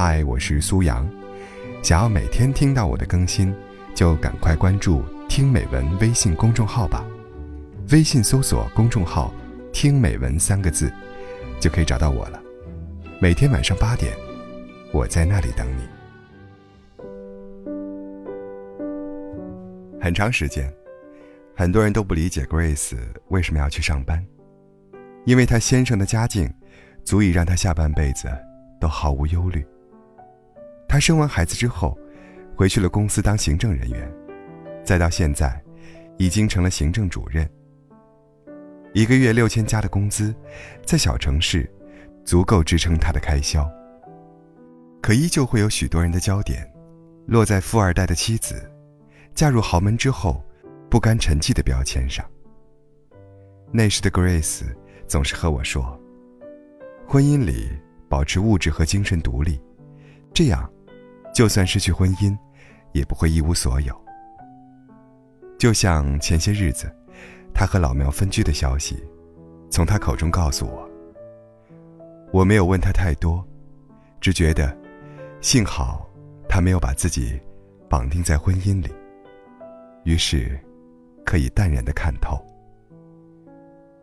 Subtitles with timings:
[0.00, 1.04] 嗨，我是苏阳。
[1.82, 3.52] 想要每天听到我的更新，
[3.96, 7.04] 就赶快关注“听美文”微信公众号吧。
[7.90, 9.34] 微信搜索公众号
[9.74, 10.88] “听美文”三个字，
[11.58, 12.40] 就可以找到我了。
[13.20, 14.16] 每天晚上八点，
[14.92, 15.82] 我在那里等你。
[20.00, 20.72] 很长时间，
[21.56, 22.96] 很多人都不理解 Grace
[23.30, 24.24] 为什么要去上班，
[25.24, 26.48] 因为她先生的家境，
[27.02, 28.28] 足以让她下半辈子
[28.80, 29.66] 都毫无忧虑。
[30.98, 31.96] 她生完孩子之后，
[32.56, 34.12] 回去了公司当行政人员，
[34.82, 35.62] 再到现在，
[36.16, 37.48] 已经成了行政主任。
[38.94, 40.34] 一个月六千加的工资，
[40.84, 41.72] 在小城市，
[42.24, 43.64] 足够支撑他的开销。
[45.00, 46.68] 可依旧会有许多人的焦点，
[47.26, 48.68] 落在富二代的妻子。
[49.36, 50.44] 嫁入豪门之后，
[50.90, 52.28] 不甘沉寂的标签上。
[53.70, 54.62] 那时的 Grace
[55.06, 55.96] 总是和我说
[57.06, 57.70] ：“婚姻里
[58.08, 59.62] 保持物质和精神独立，
[60.34, 60.68] 这样，
[61.38, 62.36] 就算失去婚姻，
[62.90, 63.96] 也不会一无所有。”
[65.56, 66.92] 就像前些日子，
[67.54, 69.00] 他和老苗分居的消息，
[69.70, 70.90] 从他口中告诉我。
[72.32, 73.46] 我没有问他太多，
[74.20, 74.76] 只觉得，
[75.40, 76.10] 幸好
[76.48, 77.40] 他没有把自己
[77.88, 78.92] 绑定在婚姻里。
[80.02, 80.58] 于是，
[81.24, 82.36] 可以淡然的看透。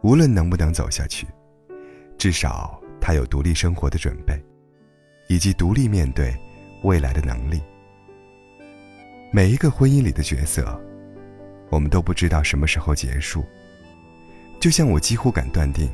[0.00, 1.26] 无论能不能走下去，
[2.16, 4.40] 至少他有独立生活的准备，
[5.28, 6.32] 以及独立面对
[6.86, 7.60] 未来的能力。
[9.32, 10.80] 每一个婚姻里的角色，
[11.68, 13.44] 我们都不知道什么时候结束。
[14.60, 15.90] 就像我几乎敢断定，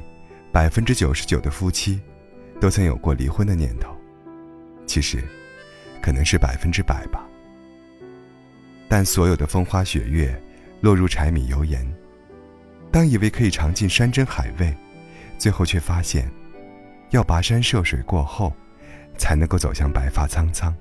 [0.53, 1.99] 百分之九十九的夫妻，
[2.61, 3.97] 都曾有过离婚的念头。
[4.87, 5.25] 其实，
[6.03, 7.27] 可能是百分之百吧。
[8.87, 10.39] 但所有的风花雪月，
[10.83, 11.91] 落入柴米油盐。
[12.91, 14.77] 当以为可以尝尽山珍海味，
[15.39, 16.31] 最后却发现，
[17.11, 18.55] 要跋山涉水过后，
[19.17, 20.75] 才能够走向白发苍苍。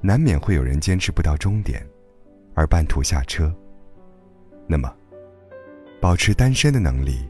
[0.00, 1.84] 难免会有人坚持不到终点，
[2.54, 3.52] 而半途下车。
[4.66, 4.94] 那么，
[6.00, 7.28] 保持单身的能力，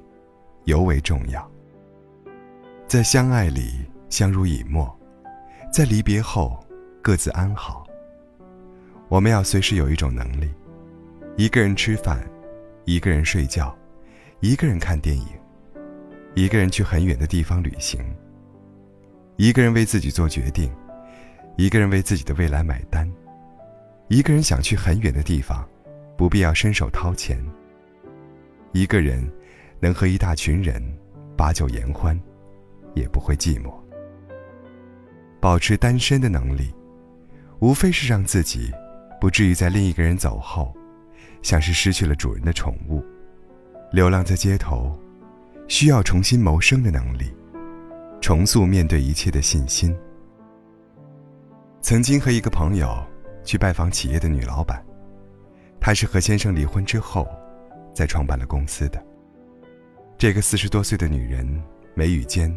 [0.65, 1.51] 尤为重要。
[2.87, 4.95] 在相爱里相濡以沫，
[5.73, 6.59] 在离别后
[7.01, 7.87] 各自安好。
[9.09, 10.51] 我们要随时有一种能力，
[11.37, 12.21] 一个人吃饭，
[12.85, 13.75] 一个人睡觉，
[14.41, 15.27] 一个人看电影，
[16.35, 18.05] 一个人去很远的地方旅行，
[19.39, 20.69] 一个人为自己做决定，
[21.57, 23.09] 一个人为自己的未来买单，
[24.09, 25.65] 一个人想去很远的地方，
[26.17, 27.39] 不必要伸手掏钱。
[28.73, 29.25] 一个人
[29.79, 30.83] 能和一大群人
[31.37, 32.21] 把酒言欢，
[32.95, 33.73] 也不会寂寞。
[35.39, 36.75] 保持单身的能力，
[37.61, 38.73] 无非是让自己。
[39.21, 40.75] 不至于在另一个人走后，
[41.43, 43.05] 像是失去了主人的宠物，
[43.93, 44.99] 流浪在街头，
[45.69, 47.33] 需要重新谋生的能力，
[48.29, 49.97] 重塑面对一切的信心。
[51.81, 53.03] 曾经和一个朋友
[53.43, 54.85] 去拜访企业的女老板，
[55.81, 57.27] 她是和先生离婚之后，
[57.95, 59.03] 再创办了公司的。
[60.19, 62.55] 这个四十多岁的女人，眉宇间，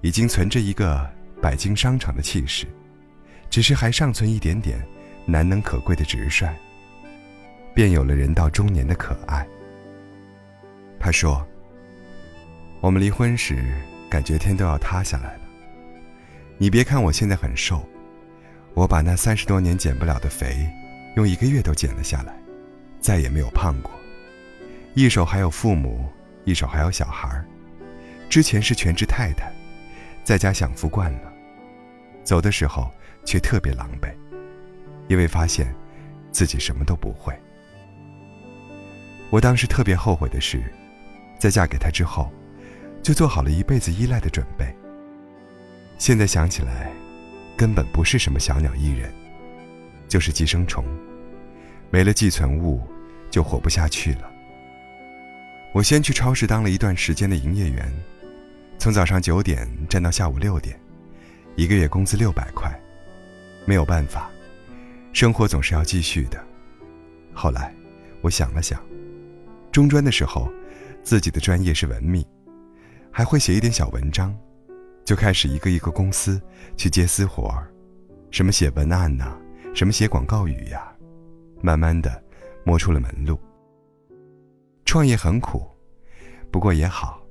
[0.00, 1.08] 已经存着一个
[1.40, 2.66] 百金商场的气势，
[3.48, 4.84] 只是还尚存一点点。
[5.24, 6.52] 难能可贵的直率，
[7.72, 9.46] 便有了人到中年的可爱。
[10.98, 11.46] 他说
[12.82, 13.62] ：“我们离婚时，
[14.12, 15.40] 感觉天都要塌下来了。
[16.58, 17.82] 你别看我现在很瘦，
[18.74, 20.70] 我把那三十多年减不了的肥，
[21.16, 22.36] 用一个月都减了下来，
[23.00, 23.90] 再也没有胖过。
[24.92, 26.12] 一手还有父母，
[26.44, 27.42] 一手还有小孩
[28.28, 29.50] 之前是全职太太，
[30.22, 31.32] 在家享福惯了，
[32.22, 32.90] 走的时候
[33.24, 34.12] 却特别狼狈。”
[35.08, 35.74] 因为发现
[36.30, 37.34] 自己什么都不会，
[39.30, 40.62] 我当时特别后悔的是，
[41.38, 42.30] 在嫁给他之后，
[43.02, 44.66] 就做好了一辈子依赖的准备。
[45.98, 46.92] 现在想起来，
[47.56, 49.12] 根本不是什么小鸟依人，
[50.08, 50.84] 就是寄生虫，
[51.90, 52.80] 没了寄存物
[53.30, 54.30] 就活不下去了。
[55.74, 57.92] 我先去超市当了一段时间的营业员，
[58.78, 60.78] 从早上九点站到下午六点，
[61.56, 62.70] 一个月工资六百块，
[63.64, 64.30] 没有办法。
[65.12, 66.42] 生活总是要继续的。
[67.32, 67.74] 后来，
[68.20, 68.82] 我想了想，
[69.70, 70.50] 中专的时候，
[71.02, 72.26] 自己的专业是文秘，
[73.12, 74.34] 还会写一点小文章，
[75.04, 76.40] 就开始一个一个公司
[76.76, 77.70] 去接私活儿，
[78.30, 79.36] 什么写文案呐，
[79.74, 80.92] 什么写广告语呀，
[81.60, 82.22] 慢慢的
[82.64, 83.38] 摸出了门路。
[84.84, 85.62] 创业很苦，
[86.50, 87.22] 不过也好，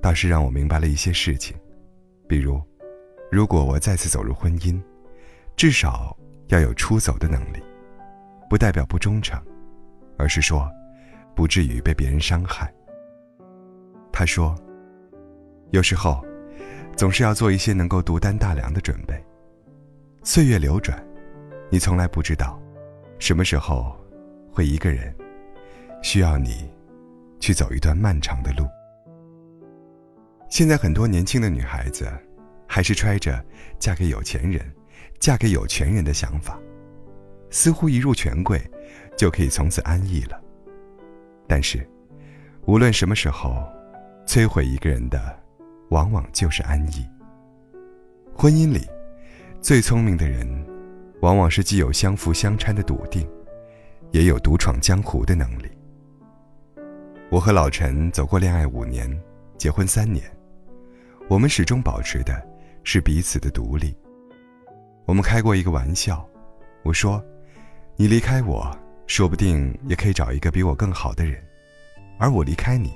[0.00, 1.56] 倒是让我明白了一些事情，
[2.28, 2.62] 比如，
[3.30, 4.80] 如果我再次走入婚姻，
[5.56, 6.16] 至少。
[6.48, 7.62] 要有出走的能力，
[8.50, 9.40] 不代表不忠诚，
[10.18, 10.70] 而是说，
[11.34, 12.70] 不至于被别人伤害。
[14.12, 14.54] 他说，
[15.72, 16.22] 有时候，
[16.94, 19.14] 总是要做一些能够独担大梁的准备，
[20.22, 21.02] 岁月流转，
[21.70, 22.60] 你从来不知道，
[23.18, 23.98] 什么时候
[24.52, 25.14] 会一个人
[26.02, 26.70] 需要你
[27.40, 28.66] 去走一段漫长的路。
[30.50, 32.06] 现在很多年轻的女孩子，
[32.68, 33.42] 还是揣着
[33.78, 34.70] 嫁给有钱人、
[35.18, 36.60] 嫁给有权人的想法，
[37.48, 38.60] 似乎一入权贵
[39.16, 40.38] 就可以从此安逸了。
[41.48, 41.88] 但是，
[42.66, 43.66] 无论什么时候，
[44.26, 45.41] 摧毁一个人的，
[45.92, 47.06] 往往就是安逸。
[48.34, 48.88] 婚姻里，
[49.60, 50.48] 最聪明的人，
[51.20, 53.28] 往往是既有相辅相搀的笃定，
[54.10, 55.70] 也有独闯江湖的能力。
[57.30, 59.06] 我和老陈走过恋爱五年，
[59.58, 60.24] 结婚三年，
[61.28, 62.42] 我们始终保持的
[62.84, 63.94] 是彼此的独立。
[65.04, 66.26] 我们开过一个玩笑，
[66.84, 67.22] 我说
[67.96, 68.74] ：“你离开我，
[69.06, 71.38] 说不定也可以找一个比我更好的人，
[72.18, 72.90] 而我离开你。”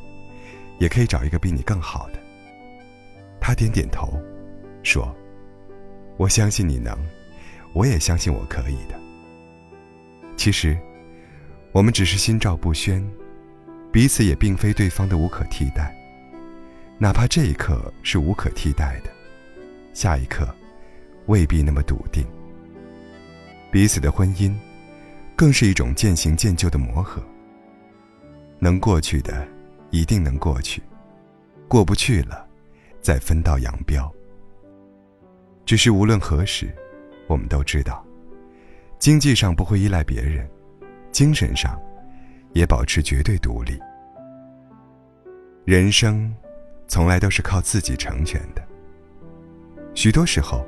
[0.78, 2.25] 也可以找一个比你更好的。
[3.46, 4.20] 他点点头，
[4.82, 5.14] 说
[6.19, 6.98] ：“我相信你能，
[7.75, 8.98] 我也相信我可以的。”
[10.37, 10.76] 其实，
[11.70, 13.08] 我们只是心照不宣，
[13.93, 15.96] 彼此也并非对方的无可替代。
[16.98, 19.10] 哪怕这一刻是无可替代的，
[19.94, 20.52] 下一刻
[21.26, 22.26] 未必那么笃定。
[23.70, 24.52] 彼此的婚姻，
[25.37, 27.22] 更是一种渐行渐就的磨合。
[28.58, 29.46] 能过去的。
[29.93, 30.82] 一定能过去，
[31.69, 32.45] 过不去了，
[33.06, 34.12] 再分道扬镳。
[35.64, 36.75] 只是无论何时，
[37.29, 38.05] 我们都知道，
[38.99, 40.44] 经济上不会依赖别人，
[41.12, 41.81] 精神上
[42.53, 43.79] 也保持绝对独立。
[45.64, 46.35] 人生
[46.88, 48.62] 从来都是靠自己成全的。
[49.94, 50.67] 许多时候，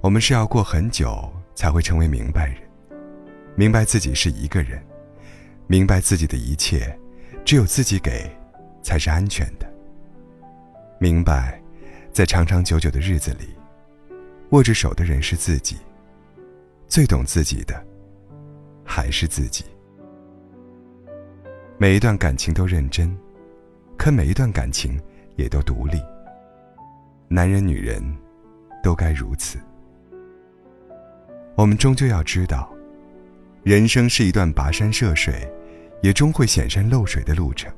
[0.00, 2.58] 我们是要过很久才会成为明白人，
[3.56, 4.80] 明白自己是一个人，
[5.66, 6.96] 明白自己的一切。
[7.44, 8.30] 只有自己给，
[8.84, 9.75] 才是安全的。
[10.98, 11.60] 明白，
[12.12, 13.54] 在长长久久的日子里，
[14.50, 15.76] 握着手的人是自己。
[16.88, 17.84] 最懂自己的，
[18.84, 19.64] 还是自己。
[21.78, 23.14] 每一段感情都认真，
[23.98, 25.00] 可每一段感情
[25.36, 26.00] 也都独立。
[27.28, 28.02] 男人女人，
[28.82, 29.58] 都该如此。
[31.56, 32.72] 我们终究要知道，
[33.62, 35.50] 人生是一段跋山涉水。
[36.02, 37.72] 也终会显山露水的路程。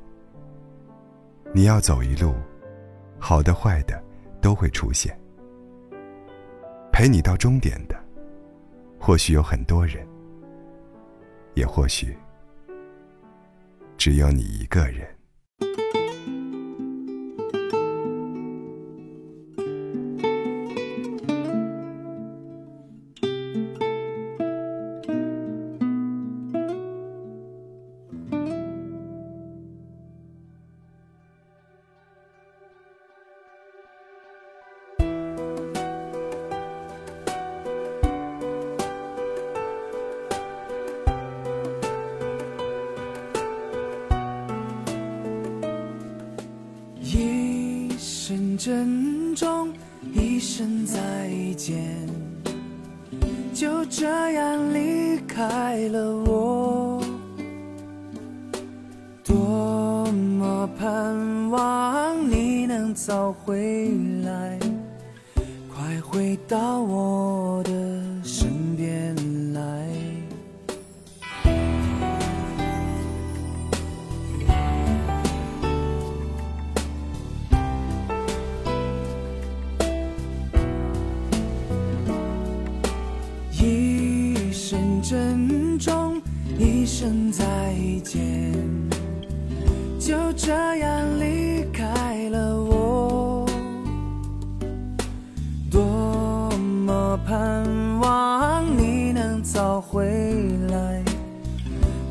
[1.54, 2.34] 你要走一路，
[3.18, 4.02] 好的坏的
[4.40, 5.18] 都会出现。
[6.92, 7.96] 陪你到终点的，
[8.98, 10.06] 或许有很多人，
[11.54, 12.16] 也或许
[13.96, 15.17] 只有你一个人。
[48.68, 49.72] 珍重
[50.12, 51.00] 一声再
[51.56, 51.82] 见，
[53.54, 57.02] 就这样离开了我。
[59.24, 63.88] 多么盼望你能早回
[64.22, 64.58] 来，
[65.74, 67.72] 快回到我的
[85.78, 86.20] 中
[86.58, 87.44] 一声再
[88.02, 88.52] 见，
[89.98, 93.46] 就这样离开了我。
[95.70, 97.64] 多么盼
[98.00, 100.04] 望你能早回
[100.68, 101.04] 来，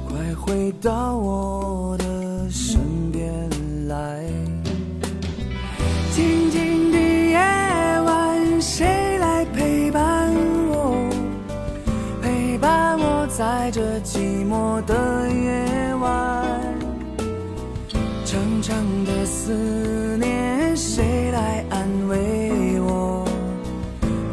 [0.07, 2.79] 快回到我的身
[3.11, 3.49] 边
[3.89, 4.56] 来。
[13.77, 16.51] 这寂寞的夜晚，
[18.25, 23.23] 长长的思念，谁来安慰我？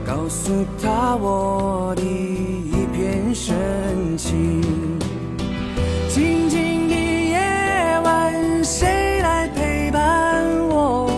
[0.07, 0.51] 告诉
[0.83, 4.63] 他我的一片深情。
[6.09, 7.39] 静静的夜
[8.03, 11.11] 晚，谁来陪伴我？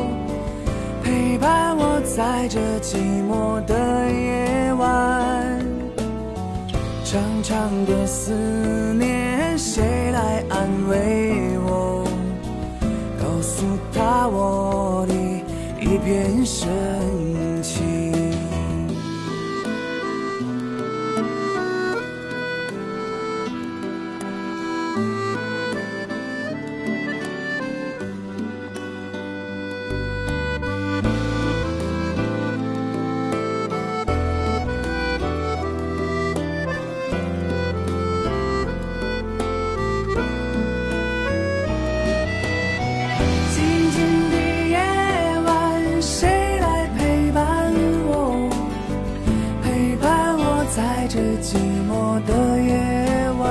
[1.01, 2.99] 陪伴我在这寂
[7.57, 8.33] 长长的思
[8.99, 12.05] 念，谁来安慰我？
[13.19, 15.15] 告诉他我的
[15.81, 16.69] 一片深
[51.17, 51.57] 这寂
[51.89, 53.49] 寞的夜晚，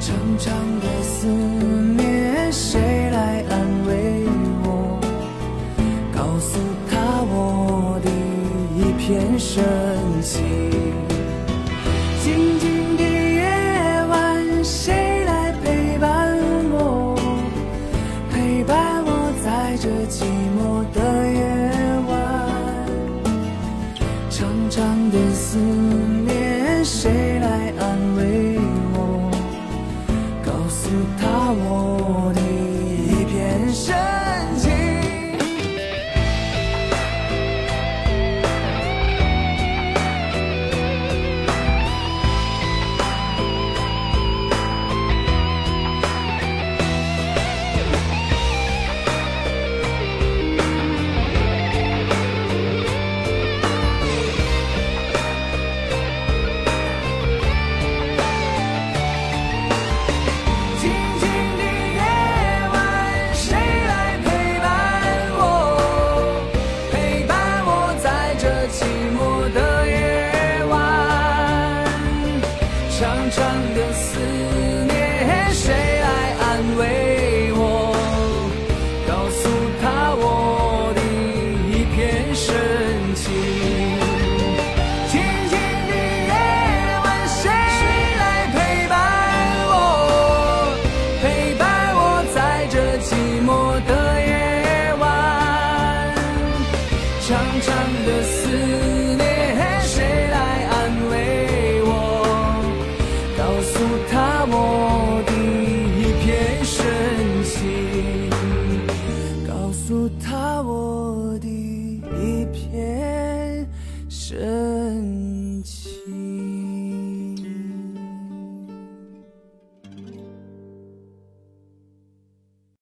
[0.00, 2.50] 长长的思念。
[2.50, 2.80] 谁
[3.10, 4.24] 来安慰
[4.64, 4.98] 我？
[6.10, 6.58] 告诉
[6.90, 8.10] 他，我的
[8.78, 9.62] 一片深
[10.22, 11.11] 情。